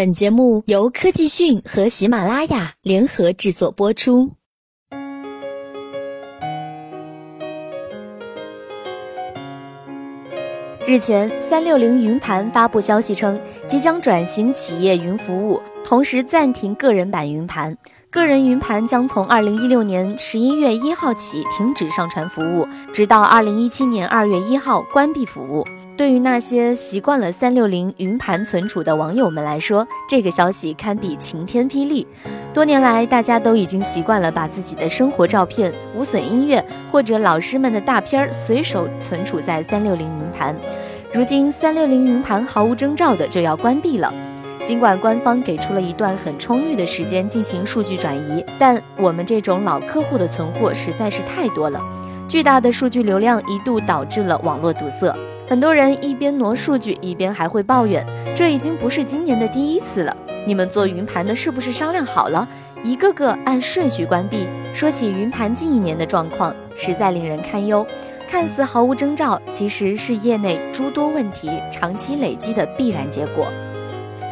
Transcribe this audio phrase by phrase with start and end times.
[0.00, 4.30] 本节目由科技讯和喜马拉雅联合制作播出。
[10.86, 17.76] 日前，三六零云盘发布消息称，即将转型企业云服务，同时暂停个人版云盘。
[18.08, 25.62] 个人云盘将从二零一六年十一月一号起停止上传服务，直到二零一七年二月一号关闭服务。
[26.00, 32.06] 对于那些习惯了三六零云盘存储的网友们来说，这个消息堪比晴天霹雳。
[32.54, 40.56] 多年来，大家都已经习惯了把自己的生活照片、无损音乐或者老师们的大片儿随手存储在三六零云盘。
[41.12, 44.10] 如今，三六零云盘毫无征兆的就要关闭了。
[44.64, 51.78] 尽管官方给出了一段很充裕的时间进行数据转移，但我们这种老客户的存货实在是太多了，
[52.26, 55.14] 巨大的数据流量一度导致了网络堵塞。
[55.50, 60.16] 很多人一边挪数据，一边还会抱怨，这已经不是今年的第一次了。
[60.46, 62.48] 你们做云盘的是不是商量好了，
[62.84, 64.46] 一个个按顺序关闭？
[64.72, 67.84] 说起云盘近一年的状况，实在令人堪忧。
[68.28, 73.48] 看似毫无征兆，其实是业内诸多问题长期累积的必然结果。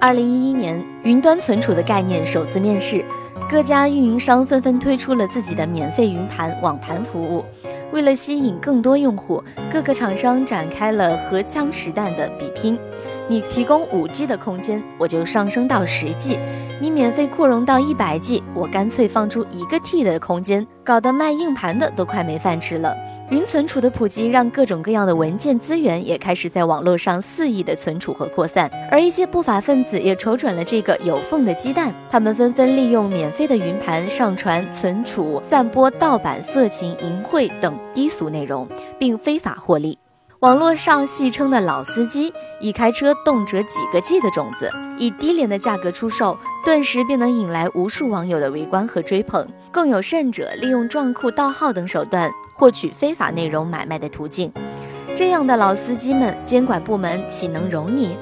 [0.00, 3.04] 二零一一年，云端存储的概念首次面世，
[3.50, 7.44] 各家运营商纷纷推出了自己的免费云盘网盘服务。
[7.92, 12.78] 为了吸引更多用户，各个厂商展开了荷枪实弹的比拼。
[13.28, 16.38] 你提供五 G 的空间，我就上升到十 G；
[16.80, 22.96] 你免费扩容到一百 G，我干脆放出一个 T 的空间，搞得卖硬盘的都快没饭吃了。
[23.32, 39.98] 云存储的普及，让各种各样的文件资源也开始在网络上肆意的存储和扩散，而一些不法分子也瞅准了这个有缝的鸡蛋，他们纷纷利用免费的云盘上传、存储、散播盗版、色情、淫秽等低俗内容，并非法获利。
[40.40, 42.30] 网络上戏称的老司机，
[42.60, 46.36] 一开车动辄几个 G 的种子，以低廉的价格出售，
[46.66, 49.48] 顿时便能引来无数网友的围观和追捧。
[49.70, 52.30] 更有甚者，利用撞库盗号等手段。
[52.52, 54.52] 获取非法内容买卖的途径，
[55.14, 58.16] 这样的老司机们，监管部门岂能容你？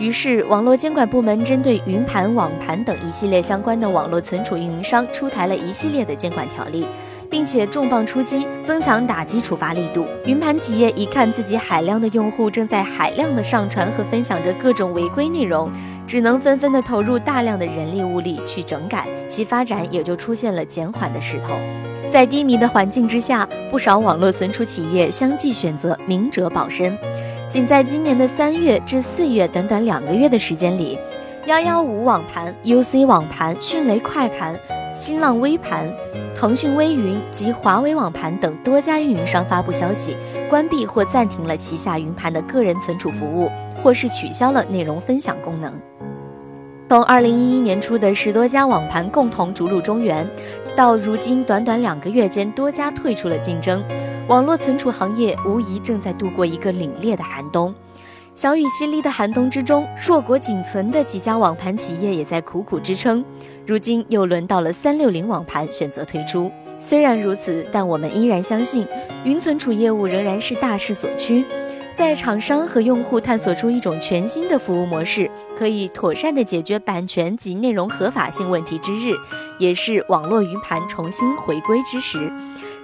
[0.00, 6.84] 于是，网络监管部门针对云盘、网盘等一系列相关的网络存储运营商，出台了一系列的监管条例，
[7.30, 10.04] 并且重磅出击，增强打击处罚力度。
[10.26, 15.70] 云盘企业一看自己海量的用户正在海量的上传和分享着各种违规内容，
[16.08, 21.54] 只能纷纷的投入大量的人力物力去整改，其发展也就出现了减缓的势头。
[22.14, 26.96] 在低迷的环境之下，不少网络存储企业相继选择明哲保身。
[27.50, 30.96] 仅在今年的三月至四月短短两个月的时间里，
[31.48, 34.56] 幺幺五网盘、UC 网盘、迅雷快盘、
[34.94, 35.92] 新浪微盘、
[36.36, 40.16] 腾讯微云及华为网盘等多家运营商发布消息，
[40.48, 43.50] 关闭或暂停了旗下云盘的个人存储服务，
[43.82, 45.74] 或是取消了内容分享功能。
[46.94, 50.24] 从二零一一年初的十多家网盘共同逐鹿中原。
[50.76, 53.82] 到如今，短短两个月间，多家退出了竞争，
[54.28, 57.74] 网络存储行业无疑正在度过一个凛冽的寒冬。
[58.32, 63.24] 小雨淅沥的寒冬之中，硕果仅存的几家网盘企业也在苦苦支撑。
[63.66, 66.48] 如今又轮到了三六零网盘选择退出。
[66.78, 68.86] 虽然如此，但我们依然相信，
[69.24, 71.44] 云存储业务仍然是大势所趋。
[71.96, 79.14] 在厂商和用户探索出一种全新的服务模式，可以妥善地解决版权及内容合法性问题之日，
[79.58, 82.30] 也是网络云盘重新回归之时。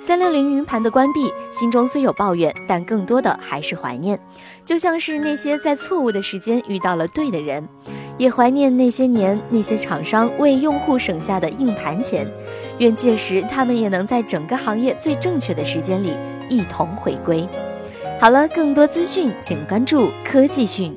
[0.01, 4.19] 三六零云盘的关闭，心中虽有抱怨，但更多的还是怀念。
[4.65, 7.69] 就像是那些在错误的时间遇到了对的人，
[8.17, 12.27] 也怀念那些年那些厂商为用户省下的硬盘钱。
[12.79, 16.17] 愿届时他们也能在整个行业最正确的时间里
[16.49, 17.47] 一同回归。
[18.19, 20.97] 好了，更多资讯请关注科技讯。